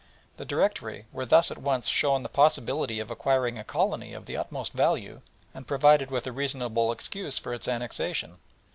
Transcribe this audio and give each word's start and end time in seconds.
The 0.37 0.45
Directory 0.45 1.05
were 1.13 1.27
thus 1.27 1.51
at 1.51 1.59
once 1.59 1.87
shown 1.87 2.23
the 2.23 2.27
possibility 2.27 2.99
of 2.99 3.11
acquiring 3.11 3.59
a 3.59 3.63
colony 3.63 4.13
of 4.13 4.25
the 4.25 4.35
utmost 4.35 4.73
value 4.73 5.21
and 5.53 5.67
provided 5.67 6.09
with 6.09 6.25
a 6.25 6.31
reasonable 6.31 6.91
excuse 6.91 7.37
for 7.37 7.53
its 7.53 7.67
annexation. 7.67 8.39